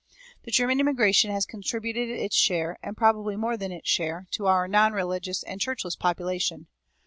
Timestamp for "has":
1.31-1.45